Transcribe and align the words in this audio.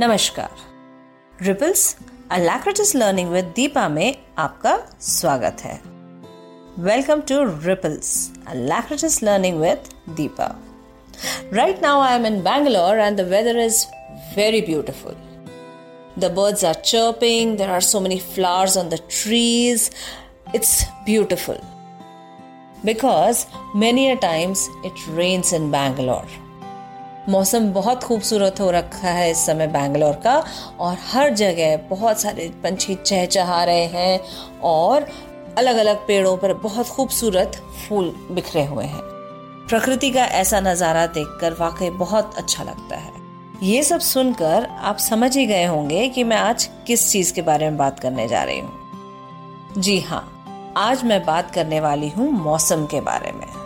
नमस्कार 0.00 1.44
Ripples 1.46 1.96
Alacrities 2.32 2.94
learning 2.96 3.30
with 3.30 3.52
Deepa 3.56 3.88
में 3.88 4.16
आपका 4.38 4.76
स्वागत 5.00 5.62
है 5.64 5.80
welcome 6.88 7.20
to 7.28 7.42
Ripples 7.66 8.10
Alacrities 8.48 9.22
learning 9.22 9.60
with 9.60 9.88
Deepa 10.16 10.50
right 11.52 11.82
now 11.82 12.00
I 12.00 12.14
am 12.16 12.26
in 12.26 12.42
Bangalore 12.42 12.98
and 12.98 13.20
the 13.20 13.28
weather 13.30 13.58
is 13.64 13.86
very 14.36 14.60
beautiful 14.60 15.16
The 16.16 16.30
birds 16.30 16.64
are 16.64 16.74
chirping, 16.74 17.58
there 17.58 17.70
are 17.70 17.80
so 17.80 18.00
many 18.00 18.18
flowers 18.18 18.76
on 18.76 18.88
the 18.88 18.98
trees. 18.98 19.92
It's 20.52 20.84
beautiful. 21.06 21.60
Because 22.84 23.46
many 23.72 24.10
a 24.10 24.16
times 24.16 24.68
it 24.82 25.06
rains 25.10 25.52
in 25.52 25.70
Bangalore. 25.70 26.26
मौसम 27.29 27.67
बहुत 27.73 28.03
खूबसूरत 28.03 28.59
हो 28.59 28.69
रखा 28.71 29.09
है 29.09 29.29
इस 29.31 29.45
समय 29.45 29.67
बैंगलोर 29.67 30.13
का 30.13 30.35
और 30.79 30.97
हर 31.11 31.33
जगह 31.33 31.75
बहुत 31.89 32.21
सारे 32.21 32.51
पंछी 32.63 32.95
चहचहा 32.95 33.63
रहे 33.63 33.85
हैं 33.85 34.19
और 34.63 35.07
अलग 35.57 35.77
अलग 35.77 36.05
पेड़ों 36.07 36.35
पर 36.37 36.53
बहुत 36.53 36.87
खूबसूरत 36.87 37.61
फूल 37.87 38.13
बिखरे 38.31 38.65
हुए 38.65 38.85
हैं। 38.85 39.01
प्रकृति 39.69 40.11
का 40.11 40.25
ऐसा 40.25 40.59
नज़ारा 40.59 41.05
देखकर 41.07 41.53
वाकई 41.53 41.89
बहुत 41.89 42.35
अच्छा 42.37 42.63
लगता 42.63 42.95
है। 42.95 43.11
ये 43.63 43.83
सब 43.83 43.99
सुनकर 43.99 44.67
आप 44.81 44.97
समझ 44.97 45.35
ही 45.37 45.45
गए 45.45 45.65
होंगे 45.65 46.07
कि 46.09 46.23
मैं 46.23 46.37
आज 46.37 46.69
किस 46.87 47.11
चीज़ 47.11 47.33
के 47.33 47.41
बारे 47.41 47.69
में 47.69 47.77
बात 47.77 47.99
करने 47.99 48.27
जा 48.27 48.43
रही 48.43 48.59
हूँ। 48.59 49.81
जी 49.81 49.99
हाँ 49.99 50.29
आज 50.77 51.03
मैं 51.03 51.25
बात 51.25 51.51
करने 51.51 51.79
वाली 51.79 52.09
हूँ 52.09 52.31
मौसम 52.31 52.85
के 52.85 53.01
बारे 53.01 53.31
में। 53.31 53.62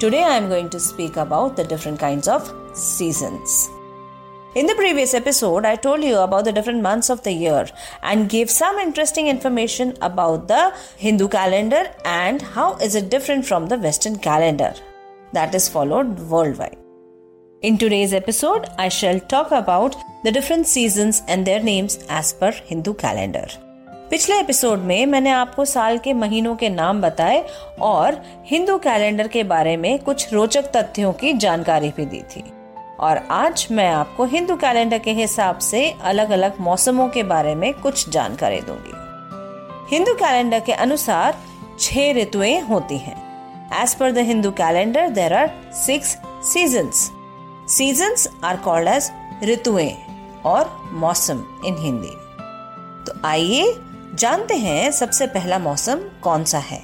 Today 0.00 0.22
I 0.24 0.38
am 0.38 0.48
going 0.48 0.70
to 0.70 0.80
speak 0.80 1.18
about 1.18 1.56
the 1.56 1.64
different 1.64 2.00
kinds 2.00 2.26
of 2.26 2.50
seasons. 2.72 3.68
In 4.54 4.64
the 4.64 4.74
previous 4.74 5.12
episode, 5.12 5.66
I 5.66 5.76
told 5.76 6.02
you 6.02 6.16
about 6.16 6.46
the 6.46 6.52
different 6.52 6.80
months 6.80 7.10
of 7.10 7.22
the 7.22 7.32
year 7.32 7.66
and 8.02 8.30
gave 8.30 8.48
some 8.48 8.78
interesting 8.78 9.28
information 9.28 9.94
about 10.00 10.48
the 10.48 10.72
Hindu 10.96 11.28
calendar 11.28 11.92
and 12.06 12.40
how 12.40 12.76
is 12.76 12.94
it 12.94 13.10
different 13.10 13.44
from 13.44 13.66
the 13.66 13.76
Western 13.76 14.16
calendar 14.16 14.72
that 15.34 15.54
is 15.54 15.68
followed 15.68 16.18
worldwide. 16.18 16.78
In 17.60 17.76
today's 17.76 18.14
episode, 18.14 18.68
I 18.78 18.88
shall 18.88 19.20
talk 19.20 19.52
about 19.52 19.96
the 20.24 20.32
different 20.32 20.66
seasons 20.66 21.20
and 21.28 21.46
their 21.46 21.62
names 21.62 22.02
as 22.08 22.32
per 22.32 22.52
Hindu 22.52 22.94
calendar. 22.94 23.48
पिछले 24.10 24.38
episode 24.40 24.78
में 24.78 25.06
मैंने 25.06 25.30
आपको 25.30 25.64
साल 25.64 25.98
के 25.98 26.12
महीनों 26.12 26.56
के 26.56 26.68
नाम 26.68 27.00
बताए 27.00 27.44
और 27.80 28.20
हिंदू 28.46 28.78
कैलेंडर 28.78 29.28
के 29.28 29.42
बारे 29.44 29.76
में 29.76 29.98
कुछ 29.98 30.32
रोचक 30.32 30.62
तथ्यों 30.76 31.12
की 31.12 31.32
जानकारी 31.32 31.92
भी 31.96 32.06
दी 32.06 32.22
थी। 32.22 32.42
और 33.00 33.16
आज 33.30 33.66
मैं 33.70 33.88
आपको 33.88 34.24
हिंदू 34.24 34.56
कैलेंडर 34.56 34.98
के 34.98 35.10
हिसाब 35.10 35.58
से 35.58 35.90
अलग 36.02 36.30
अलग 36.30 36.58
मौसमों 36.60 37.08
के 37.08 37.22
बारे 37.22 37.54
में 37.54 37.72
कुछ 37.74 38.08
जानकारी 38.10 38.60
दूँगी। 38.60 39.94
हिंदू 39.94 40.14
कैलेंडर 40.14 40.60
के 40.60 40.72
अनुसार 40.72 41.38
छह 41.80 42.12
ऋतुएँ 42.12 42.60
होती 42.60 42.98
हैं। 42.98 43.16
As 43.82 43.94
per 43.94 44.12
the 44.12 44.18
Hindu 44.18 44.50
calendar 44.50 45.08
there 45.08 45.32
are 45.32 45.50
six 45.86 46.16
seasons 46.52 47.10
seasons 47.68 48.28
are 48.44 48.56
called 48.56 48.88
as 48.88 49.10
ऋतुएँ 49.44 49.92
और 50.44 50.76
मौसम 50.92 51.44
इन 51.66 51.76
हिंदी। 51.78 52.16
तो 53.06 53.20
आइए 53.24 53.72
जानते 54.14 54.54
हैं 54.54 54.90
सबसे 54.90 55.26
पहला 55.26 55.58
मौसम 55.58 55.98
कौन 56.22 56.44
सा 56.44 56.58
है? 56.58 56.78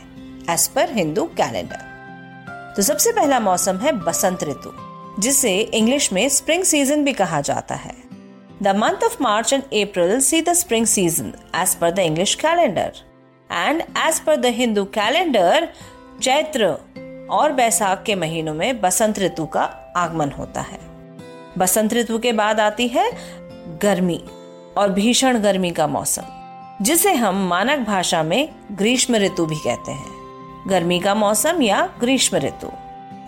एज 0.51 0.67
पर 0.69 0.91
हिंदू 0.93 1.25
कैलेंडर 1.37 2.75
तो 2.77 2.83
सबसे 2.83 3.13
पहला 3.13 3.41
मौसम 3.41 3.77
है 3.77 3.93
बसंत 3.95 4.45
ऋतु, 4.45 4.73
जिसे 5.19 5.59
इंग्लिश 5.61 6.13
में 6.13 6.29
स्प्रिंग 6.29 6.65
सीज़न 6.65 7.05
भी 7.05 7.13
कहा 7.13 7.41
जाता 7.41 7.75
है। 7.75 7.95
The 8.63 8.77
month 8.77 9.05
of 9.05 9.17
March 9.23 9.53
and 9.53 9.63
April 9.63 10.21
see 10.21 10.41
the 10.43 10.53
spring 10.53 10.87
season 10.87 11.33
as 11.55 11.75
per 11.75 11.91
the 11.91 11.99
English 11.99 12.35
calendar 12.35 12.93
and 13.51 13.83
as 13.99 14.21
per 14.21 14.37
the 14.37 14.55
Hindu 14.55 14.84
calendar 14.95 15.69
Chaitra 16.23 16.67
और 17.31 17.53
बैसाख 17.53 18.03
के 18.06 18.15
महीनों 18.15 18.55
में 18.55 18.81
बसंत 18.81 19.19
ऋतु 19.19 19.47
का 19.47 19.65
आगमन 19.97 20.31
होता 20.31 20.61
है। 20.61 20.79
बसंत 21.59 21.95
ऋतु 21.95 22.19
के 22.19 22.33
बाद 22.34 22.61
आती 22.61 22.89
है 22.89 23.11
गर्मी 23.83 24.23
और 24.79 24.93
भीषण 24.93 25.39
गर्मी 25.39 25.71
का 25.71 25.87
मौसम। 25.87 26.23
जिसे 26.82 27.12
हम 27.14 27.37
मानक 27.48 27.87
भाषा 27.87 28.22
में 28.22 28.48
ग्रीष्म 28.72 29.16
ऋतु 29.16 29.44
भी 29.47 29.56
कहते 29.56 29.92
हैं। 29.92 30.69
गर्मी 30.69 30.98
का 31.00 31.14
मौसम 31.14 31.62
या 31.62 31.81
ग्रीष्म 32.00 32.37
ऋतु। 32.37 32.70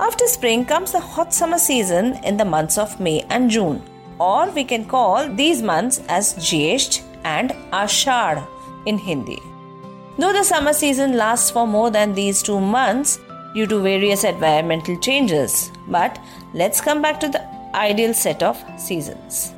After 0.05 0.27
spring 0.27 0.65
comes 0.65 0.95
hot 1.17 1.31
summer 1.31 1.59
season 1.59 2.15
in 2.25 2.37
the 2.37 2.43
months 2.43 2.79
of 2.79 3.03
May 3.03 3.17
and 3.33 3.49
June 3.51 3.81
और 4.21 4.51
we 4.51 4.65
can 4.65 4.85
call 4.85 5.29
these 5.37 5.63
months 5.65 6.01
as 6.11 6.35
Jyeshtha 6.51 7.01
and 7.27 7.53
Ashadh 7.75 8.39
in 8.89 9.01
Hindi 9.05 9.39
though 10.21 10.33
the 10.33 10.43
summer 10.43 10.73
season 10.73 11.15
last 11.15 11.55
for 11.55 11.67
more 11.67 11.91
than 11.91 12.15
these 12.15 12.45
two 12.47 12.59
months 12.61 13.19
due 13.55 13.67
to 13.67 13.79
various 13.81 14.25
environmental 14.25 14.97
changes 14.97 15.71
but 15.89 16.19
let's 16.55 16.81
come 16.81 17.03
back 17.03 17.19
to 17.21 17.29
the 17.29 17.73
ideal 17.77 18.13
set 18.15 18.43
of 18.43 18.71
seasons 18.81 19.53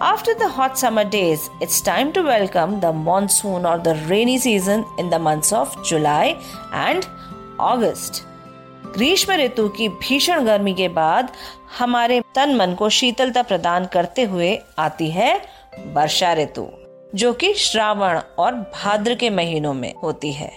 After 0.00 0.34
the 0.34 0.46
hot 0.46 0.76
summer 0.76 1.04
days, 1.04 1.48
it's 1.58 1.80
time 1.80 2.12
to 2.12 2.22
welcome 2.22 2.80
the 2.80 2.92
monsoon 2.92 3.64
or 3.64 3.78
the 3.78 3.94
rainy 4.06 4.36
season 4.36 4.84
in 4.98 5.08
the 5.08 5.18
months 5.18 5.54
of 5.54 5.74
July 5.82 6.36
and 6.70 7.08
August. 7.58 8.22
ग्रीष्म 8.96 9.32
ऋतु 9.32 9.68
की 9.68 9.88
भीषण 9.88 10.44
गर्मी 10.44 10.74
के 10.74 10.88
बाद 10.88 11.30
हमारे 11.78 12.20
तन 12.34 12.54
मन 12.56 12.74
को 12.74 12.88
शीतलता 12.88 13.42
प्रदान 13.42 13.86
करते 13.92 14.24
हुए 14.24 14.54
आती 14.78 15.10
है 15.10 15.32
वर्षा 15.94 16.32
ऋतु 16.34 16.66
जो 17.14 17.32
कि 17.32 17.52
श्रावण 17.54 18.20
और 18.38 18.54
भाद्र 18.74 19.14
के 19.14 19.30
महीनों 19.30 19.74
में 19.74 19.92
होती 20.02 20.32
है 20.32 20.52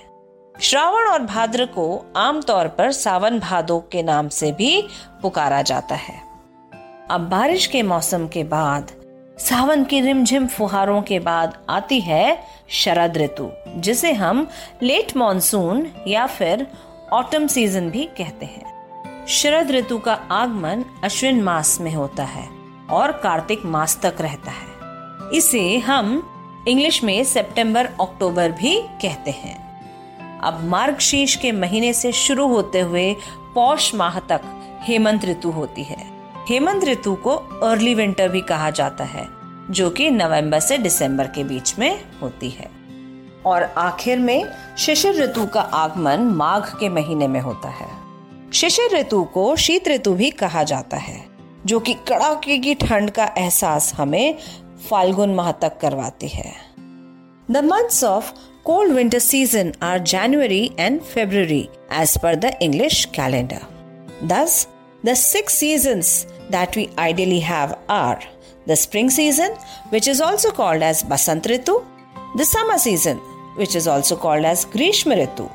श्रावण 0.55 1.09
और 1.11 1.23
भाद्र 1.25 1.65
को 1.75 1.89
आमतौर 2.17 2.67
पर 2.77 2.91
सावन 2.91 3.39
भादो 3.39 3.79
के 3.91 4.03
नाम 4.03 4.29
से 4.41 4.51
भी 4.51 4.81
पुकारा 5.21 5.61
जाता 5.61 5.95
है 6.07 6.21
अब 7.11 7.29
बारिश 7.29 7.67
के 7.67 7.83
मौसम 7.83 8.27
के 8.27 8.43
बाद 8.43 8.98
सावन 9.39 9.83
की 9.83 10.01
रिमझिम 10.01 10.47
फुहारों 10.47 11.01
के 11.01 11.19
बाद 11.19 11.57
आती 11.69 11.99
है 11.99 12.43
शरद 12.69 13.17
ऋतु, 13.17 13.49
जिसे 13.75 14.13
हम 14.13 14.47
लेट 14.83 15.17
मॉनसून 15.17 15.87
या 16.07 16.25
फिर 16.25 16.67
ऑटम 17.13 17.47
सीज़न 17.47 17.89
भी 17.89 18.03
कहते 18.03 18.45
हैं। 18.45 19.25
शरद 19.27 19.71
ऋतु 19.71 19.97
का 19.97 20.13
आगमन 20.13 20.85
अश्विन 21.03 21.41
मास 21.43 21.81
में 21.81 21.93
होता 21.93 22.23
है 22.23 22.49
और 22.89 23.11
कार्तिक 23.11 23.65
मास 23.65 23.99
तक 24.03 24.15
रहता 24.21 24.51
है। 24.51 24.69
इसे 25.33 25.77
हम 25.77 26.35
इंग्लिश 26.67 27.03
में 27.03 27.23
सितंबर, 27.23 27.85
अक्टूबर 27.85 28.51
भी 28.51 28.81
कहते 28.81 29.31
हैं। 29.31 29.57
अब 30.39 30.63
मार्गशीर्ष 30.63 31.35
के 31.35 31.51
महीने 31.51 31.93
से 31.93 32.11
शुरू 32.11 32.47
होते 32.47 32.79
हुए 32.79 33.15
पौष 33.55 33.95
माह 33.95 34.19
तक 34.19 34.41
हेमंत 34.81 35.25
ऋतु 35.25 35.51
होती 35.51 35.83
है। 35.83 36.18
हेमंत 36.49 36.83
ऋतु 36.83 37.15
को 37.15 37.31
अर्ली 37.63 37.95
विंटर 37.95 38.29
भी 38.29 38.41
कहा 38.41 38.69
जाता 38.69 39.03
है, 39.03 39.27
जो 39.69 39.89
कि 39.89 40.09
नवंबर 40.11 40.59
से 40.59 40.77
दिसंबर 40.77 41.27
के 41.27 41.43
बीच 41.43 41.79
में 41.79 42.01
होती 42.21 42.49
है। 42.49 42.69
और 43.45 43.63
आखिर 43.63 44.19
में 44.19 44.45
शिशिर 44.77 45.15
ऋतु 45.15 45.45
का 45.45 45.61
आगमन 45.61 46.19
माघ 46.19 46.63
के 46.79 46.89
महीने 46.89 47.27
में 47.27 47.39
होता 47.41 47.69
है। 47.69 47.87
शिशिर 48.53 48.97
ऋतु 48.97 49.23
को 49.23 49.55
शीत 49.55 49.87
ऋतु 49.87 50.13
भी 50.13 50.29
कहा 50.31 50.63
जाता 50.63 50.97
है, 50.97 51.25
जो 51.65 51.79
कि 51.79 51.93
कड़ाके 51.93 52.57
की 52.57 52.75
ठंड 52.75 53.11
का 53.11 53.31
एहसास 53.37 53.93
हमें 53.93 54.35
फाल्गुन 54.89 55.35
माह 55.35 55.51
तक 55.51 55.77
करवाती 55.77 56.27
है। 56.27 56.53
The 57.51 57.57
months 57.57 58.03
of 58.03 58.31
cold 58.65 58.93
winter 58.93 59.19
season 59.19 59.73
are 59.83 59.99
January 59.99 60.71
and 60.79 61.01
February 61.01 61.69
as 61.93 62.17
per 62.17 62.35
the 62.35 62.45
English 62.61 63.05
calendar 63.05 63.61
दस 64.23 64.67
The 65.01 65.15
six 65.15 65.53
seasons 65.53 66.27
that 66.49 66.75
we 66.75 66.89
ideally 66.97 67.39
have 67.39 67.79
are 67.87 68.21
the 68.65 68.75
spring 68.75 69.09
season, 69.09 69.51
which 69.91 70.09
is 70.09 70.19
also 70.19 70.51
called 70.51 70.81
as 70.81 71.03
Basant 71.03 71.43
Ritu, 71.43 71.85
the 72.35 72.43
summer 72.43 72.77
season, 72.77 73.17
which 73.55 73.75
is 73.75 73.87
also 73.87 74.17
called 74.17 74.43
as 74.43 74.65
Grishma 74.65 75.15
Ritu, 75.21 75.49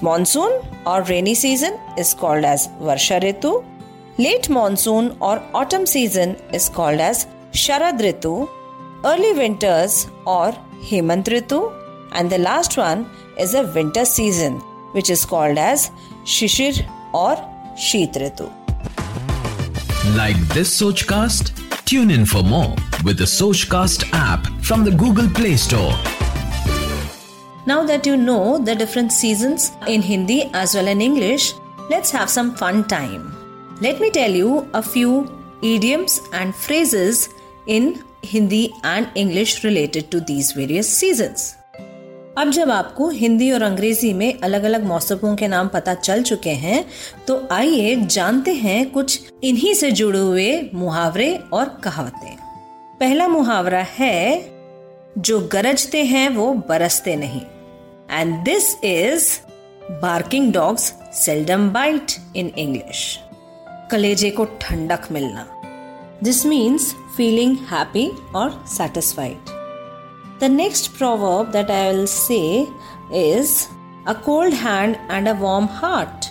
monsoon 0.00 0.62
or 0.86 1.02
rainy 1.02 1.34
season 1.34 1.76
is 1.98 2.14
called 2.14 2.44
as 2.44 2.68
Varsharitu, 2.80 3.64
late 4.18 4.48
monsoon 4.48 5.16
or 5.20 5.42
autumn 5.54 5.86
season 5.86 6.36
is 6.52 6.68
called 6.68 7.00
as 7.00 7.26
Sharad 7.50 7.98
Ritu, 7.98 8.48
early 9.04 9.32
winters 9.32 10.06
or 10.24 10.52
Hemant 10.88 11.24
Ritu, 11.24 11.60
and 12.12 12.30
the 12.30 12.38
last 12.38 12.76
one 12.76 13.10
is 13.40 13.54
a 13.54 13.64
winter 13.64 14.04
season, 14.04 14.60
which 14.92 15.10
is 15.10 15.24
called 15.24 15.58
as 15.58 15.90
Shishir 16.24 16.88
or 17.12 17.34
Sheet 17.76 18.12
Ritu. 18.12 18.63
Like 20.12 20.36
this 20.48 20.82
Sochcast? 20.82 21.52
Tune 21.86 22.10
in 22.10 22.26
for 22.26 22.42
more 22.42 22.76
with 23.04 23.16
the 23.16 23.24
Sochcast 23.24 24.10
app 24.12 24.46
from 24.62 24.84
the 24.84 24.90
Google 24.90 25.30
Play 25.30 25.56
Store. 25.56 25.94
Now 27.64 27.84
that 27.84 28.04
you 28.04 28.18
know 28.18 28.58
the 28.58 28.74
different 28.74 29.12
seasons 29.12 29.72
in 29.88 30.02
Hindi 30.02 30.50
as 30.52 30.74
well 30.74 30.88
in 30.88 31.00
English, 31.00 31.54
let's 31.88 32.10
have 32.10 32.28
some 32.28 32.54
fun 32.54 32.86
time. 32.86 33.34
Let 33.80 33.98
me 33.98 34.10
tell 34.10 34.30
you 34.30 34.68
a 34.74 34.82
few 34.82 35.32
idioms 35.62 36.20
and 36.34 36.54
phrases 36.54 37.30
in 37.66 38.04
Hindi 38.22 38.74
and 38.84 39.10
English 39.14 39.64
related 39.64 40.10
to 40.10 40.20
these 40.20 40.52
various 40.52 40.86
seasons. 40.86 41.56
अब 42.38 42.50
जब 42.50 42.70
आपको 42.70 43.08
हिंदी 43.08 43.50
और 43.52 43.62
अंग्रेज़ी 43.62 44.12
में 44.12 44.40
अलग 44.40 44.62
अलग 44.62 44.84
मौसमों 44.84 45.34
के 45.36 45.48
नाम 45.48 45.68
पता 45.68 45.94
चल 45.94 46.22
चुके 46.22 46.50
हैं 46.50 46.84
तो 47.28 47.48
आइए 47.52 47.94
जानते 47.96 48.54
हैं 48.54 48.90
कुछ 48.90 49.20
इन्हीं 49.44 49.74
से 49.74 49.90
जुड़े 49.90 50.18
हुए 50.18 50.70
मुहावरे 50.74 51.34
और 51.52 51.68
कहावतें। 51.84 52.36
पहला 53.00 53.28
मुहावरा 53.28 53.82
है, 53.90 54.50
जो 55.18 55.40
गरजते 55.52 56.04
हैं 56.04 56.28
वो 56.28 56.52
बरसते 56.68 57.16
नहीं। 57.16 57.40
And 58.10 58.34
this 58.44 58.74
is 58.84 59.28
barking 60.02 60.52
dogs 60.52 60.92
seldom 61.14 61.70
bite 61.70 62.12
in 62.36 62.52
English 62.58 63.18
कलेजे 63.90 64.30
को 64.30 64.44
ठंडक 64.44 65.08
मिलना। 65.12 65.46
दिस 66.22 66.46
मीन्स 66.46 66.94
फीलिंग 67.16 67.56
हैप्पी 67.72 68.10
और 68.34 68.64
satisfied 68.68 69.53
The 70.40 70.48
next 70.48 70.94
proverb 70.94 71.52
that 71.52 71.70
I 71.70 71.92
will 71.92 72.06
say 72.08 72.68
is, 73.12 73.68
a 74.06 74.14
cold 74.16 74.52
hand 74.54 74.98
and 75.08 75.28
a 75.28 75.34
warm 75.36 75.68
heart. 75.80 76.30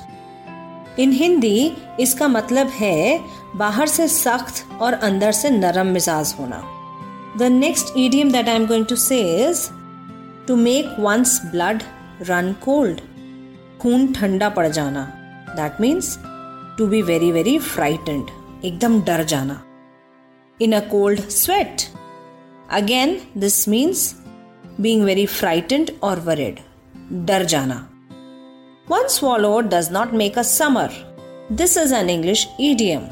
In 0.99 1.11
Hindi 1.11 1.71
इसका 1.99 2.27
मतलब 2.27 2.67
है 2.69 3.19
बाहर 3.57 3.87
से 3.87 4.07
सख्त 4.07 4.63
और 4.81 4.93
अंदर 4.93 5.31
से 5.31 5.49
नरम 5.49 5.87
मिजाज 5.93 6.33
होना 6.39 6.61
the 7.37 7.43
next 7.51 7.93
idiom 7.97 8.31
that 8.31 8.49
I 8.49 8.55
am 8.55 8.65
going 8.67 8.85
to 8.85 8.95
say 8.95 9.19
is 9.45 9.67
to 10.47 10.55
make 10.55 10.95
one's 10.99 11.39
blood 11.45 11.83
run 12.29 12.53
cold 12.65 13.01
खून 13.81 14.11
ठंडा 14.13 14.49
पड़ 14.49 14.67
जाना 14.67 15.05
that 15.55 15.81
means 15.81 16.17
to 16.77 16.87
be 16.87 17.01
very 17.01 17.31
very 17.31 17.57
frightened 17.71 18.29
एकदम 18.65 19.01
डर 19.09 19.23
जाना 19.33 19.61
in 20.59 20.73
a 20.73 20.79
cold 20.89 21.29
sweat 21.31 21.89
Again, 22.72 23.20
this 23.34 23.66
means 23.66 24.14
being 24.80 25.04
very 25.04 25.26
frightened 25.26 25.90
or 26.02 26.16
worried. 26.16 26.62
Dar 27.24 27.44
jana. 27.44 27.88
One 28.86 29.08
swallow 29.08 29.62
does 29.62 29.90
not 29.90 30.12
make 30.12 30.36
a 30.36 30.44
summer. 30.44 30.90
This 31.50 31.76
is 31.76 31.92
an 31.92 32.10
English 32.10 32.46
idiom. 32.58 33.04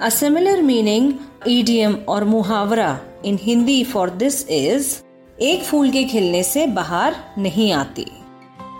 A 0.00 0.10
similar 0.10 0.62
meaning 0.62 1.20
idiom 1.46 2.02
or 2.06 2.20
muhavra 2.22 3.00
in 3.22 3.38
Hindi 3.38 3.84
for 3.84 4.10
this 4.10 4.44
is 4.48 5.02
एक 5.42 5.62
फूल 5.64 5.90
के 5.90 6.02
खिलने 6.04 6.42
से 6.42 6.66
बाहर 6.74 7.14
नहीं 7.38 7.72
आती 7.72 8.06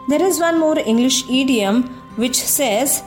There 0.08 0.22
is 0.22 0.38
one 0.40 0.58
more 0.58 0.78
English 0.78 1.22
idiom 1.30 1.82
which 2.16 2.36
says 2.36 3.02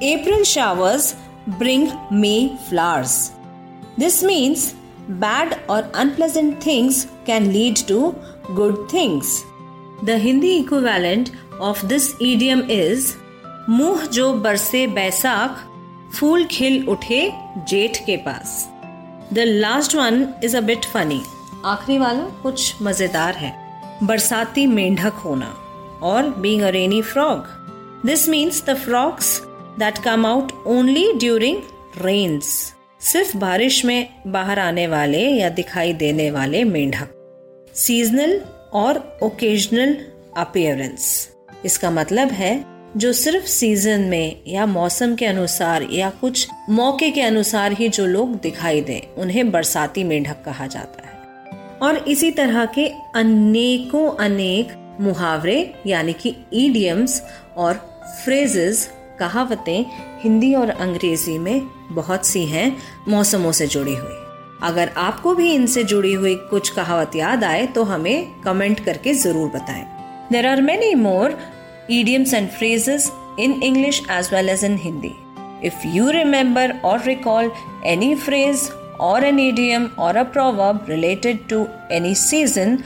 April 0.00 0.44
showers 0.44 1.14
bring 1.58 1.90
May 2.10 2.56
flowers. 2.68 3.32
This 3.96 4.22
means 4.22 4.74
Bad 5.09 5.59
or 5.69 5.83
unpleasant 5.93 6.63
things 6.63 7.07
can 7.25 7.51
lead 7.53 7.75
to 7.75 8.15
good 8.55 8.89
things. 8.89 9.45
The 10.03 10.17
Hindi 10.17 10.59
equivalent 10.59 11.31
of 11.59 11.87
this 11.89 12.13
idiom 12.19 12.69
is 12.69 13.15
मुँह 13.69 14.05
जो 14.05 14.33
बरसे 14.33 14.85
बैसाख 14.87 15.63
फूल 16.15 16.43
खिल 16.45 16.87
उठे 16.89 17.31
जेठ 17.69 17.97
के 18.05 18.17
पास 18.17 18.67
the 19.33 19.39
last 19.39 19.95
one 19.95 20.27
is 20.43 20.57
a 20.57 20.61
bit 20.61 20.85
funny 20.85 21.21
आखिरी 21.65 21.97
वाला 21.97 22.23
कुछ 22.43 22.81
मज़ेदार 22.81 23.35
है। 23.35 23.53
बरसाती 24.03 24.65
मेंढक 24.67 25.13
होना 25.13 25.53
और 26.03 26.29
being 26.29 26.61
a 26.61 26.69
rainy 26.69 27.01
frog 27.01 27.45
this 28.05 28.29
means 28.29 28.63
the 28.65 28.75
frogs 28.75 29.39
that 29.79 29.97
come 29.97 30.25
out 30.25 30.51
only 30.67 31.11
during 31.13 31.57
rains 31.97 32.75
सिर्फ़ 33.03 33.37
बारिश 33.37 33.85
में 33.85 34.09
बाहर 34.27 34.59
आने 34.59 34.87
वाले 34.87 35.19
या 35.19 35.49
दिखाई 35.49 35.93
देने 35.93 36.31
वाले 36.31 36.63
मेंढक। 36.63 37.09
सीजनल 37.73 38.41
और 38.73 39.19
ओकेजनल 39.23 39.97
अपियरेंस 40.37 41.29
इसका 41.65 41.91
मतलब 41.91 42.27
है, 42.27 42.65
जो 42.97 43.13
सिर्फ़ 43.13 43.45
सीज़न 43.45 44.01
में 44.01 44.41
या 44.47 44.65
मौसम 44.65 45.15
के 45.15 45.25
अनुसार 45.25 45.87
या 45.91 46.09
कुछ 46.09 46.47
मौके 46.69 47.11
के 47.11 47.21
अनुसार 47.21 47.71
ही 47.71 47.89
जो 47.89 48.05
लोग 48.05 48.39
दिखाई 48.39 48.81
दें, 48.81 49.15
उन्हें 49.21 49.51
बरसाती 49.51 50.03
मेंढक 50.03 50.43
कहा 50.45 50.67
जाता 50.67 51.07
है। 51.07 51.13
और 51.79 51.97
इसी 51.97 52.31
तरह 52.31 52.65
के 52.65 52.87
अनेकों 53.15 54.11
अनेक 54.11 54.97
मुहावरे, 55.01 55.73
यानी 55.87 56.13
कि 56.13 56.35
ईडियम्स 56.53 57.23
और 57.57 57.73
फ्रेजेस 58.25 58.89
कहावतें 59.19 59.85
हिंदी 60.19 60.55
और 60.55 60.69
अंग्रेज़ी 60.69 61.37
में 61.37 61.61
बहुत 61.93 62.25
सी 62.25 62.45
हैं 62.45 62.75
मौसमों 63.07 63.51
से 63.51 63.67
जुड़ी 63.67 63.95
हुई। 63.95 64.19
अगर 64.63 64.91
आपको 64.97 65.33
भी 65.35 65.53
इनसे 65.53 65.83
जुड़ी 65.83 66.13
हुई 66.13 66.35
कुछ 66.49 66.69
कहावत 66.69 67.15
याद 67.15 67.43
आए 67.43 67.65
तो 67.67 67.83
हमें 67.83 68.41
कमेंट 68.41 68.79
करके 68.85 69.13
ज़रूर 69.13 69.49
बताएँ। 69.49 69.85
There 70.31 70.45
are 70.47 70.61
many 70.61 70.93
more 70.95 71.37
idioms 71.91 72.33
and 72.33 72.49
phrases 72.49 73.11
in 73.39 73.61
English 73.63 74.01
as 74.11 74.29
well 74.33 74.49
as 74.49 74.63
in 74.65 74.77
Hindi 74.83 75.11
if 75.67 75.87
you 75.87 76.09
remember 76.11 76.71
or 76.85 77.03
recall 77.05 77.51
any 77.85 78.13
phrase 78.15 78.69
or 79.01 79.23
an 79.25 79.39
idiom 79.39 79.85
or 79.99 80.17
a 80.17 80.23
proverb 80.33 80.85
related 80.89 81.47
to 81.49 81.65
any 81.91 82.13
season 82.15 82.77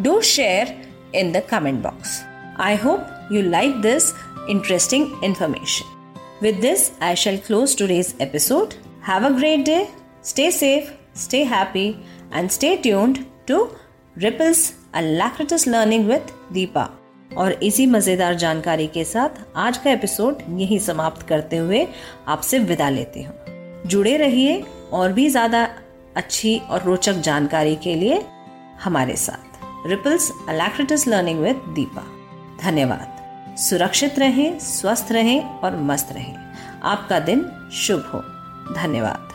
do 0.00 0.20
share 0.26 0.74
in 1.14 1.32
the 1.32 1.42
comment 1.50 1.82
box 1.82 2.20
I 2.60 2.76
hope 2.76 3.28
you 3.32 3.42
like 3.42 3.80
this 3.82 4.12
interesting 4.50 5.24
information 5.24 6.01
With 6.42 6.60
this, 6.60 6.90
I 7.00 7.14
shall 7.14 7.38
close 7.38 7.72
today's 7.72 8.16
episode. 8.18 8.74
Have 9.00 9.22
a 9.22 9.30
great 9.32 9.64
day, 9.64 9.88
stay 10.22 10.50
safe, 10.50 10.90
stay 11.14 11.44
happy, 11.44 12.04
and 12.32 12.50
stay 12.50 12.78
tuned 12.78 13.24
to 13.46 13.58
Ripples 14.16 14.74
Alacritus 14.92 15.68
Learning 15.68 16.08
with 16.08 16.32
Deepa. 16.52 16.88
और 17.32 17.52
इसी 17.62 17.86
मज़ेदार 17.86 18.34
जानकारी 18.34 18.86
के 18.86 19.04
साथ 19.04 19.38
आज 19.56 19.76
का 19.84 19.90
episode 19.90 20.42
यही 20.58 20.78
समाप्त 20.80 21.26
करते 21.28 21.56
हुए 21.56 21.86
आपसे 22.28 22.58
विदा 22.70 22.88
लेती 22.90 23.22
हूँ 23.22 23.86
जुड़े 23.86 24.16
रहिए 24.16 24.62
और 24.92 25.12
भी 25.12 25.28
ज़्यादा 25.28 25.64
अच्छी 26.16 26.56
और 26.70 26.82
रोचक 26.82 27.22
जानकारी 27.28 27.74
के 27.84 27.94
लिए 27.94 28.22
हमारे 28.84 29.16
साथ 29.16 29.88
Ripples 29.90 30.30
Alacritas 30.48 31.08
learning 31.08 31.40
with 31.42 31.64
Deepa 31.74 32.06
धन्यवाद 32.64 33.21
सुरक्षित 33.58 34.18
रहें 34.18 34.58
स्वस्थ 34.58 35.12
रहें 35.12 35.42
और 35.60 35.76
मस्त 35.76 36.08
रहें। 36.12 36.34
आपका 36.84 37.18
दिन 37.18 37.44
शुभ 37.72 38.10
हो। 38.14 38.18
धन्यवाद। 38.74 39.28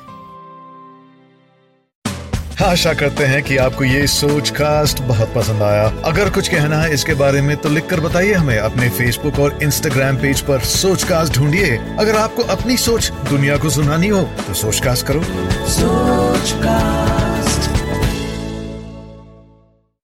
आशा 2.64 2.94
करते 2.94 3.24
हैं 3.24 3.42
कि 3.44 3.58
आपको 3.58 3.84
ये 3.84 4.08
सोच 4.08 4.50
कास्ट 4.50 5.02
बहुत 5.02 5.34
पसंद 5.36 5.62
आया। 5.62 5.84
अगर 6.06 6.30
कुछ 6.30 6.48
कहना 6.48 6.78
है 6.78 6.94
इसके 6.94 7.14
बारे 7.14 7.42
में 7.42 7.56
तो 7.58 7.70
लिखकर 7.70 8.00
बताइए 8.00 8.34
हमें 8.34 8.58
अपने 8.58 8.90
फेसबुक 8.90 9.40
और 9.40 9.60
इंस्टाग्राम 9.64 10.18
पेज 10.18 10.42
पर 10.42 10.60
सोच 10.60 11.04
कास्ट 11.04 11.34
ढूंढिए। 11.34 11.78
अगर 12.00 12.16
आपको 12.16 12.44
अपनी 12.44 12.78
सोच 12.78 13.12
दुनिया 13.30 13.58
को 13.58 13.70
सुनानी 13.70 14.08
हो 14.08 14.24
तो 14.48 14.54
सोच 14.54 14.80
कास्ट 14.80 15.06
करो। 15.06 15.24
सोच 15.70 16.52
कास्ट 16.52 17.27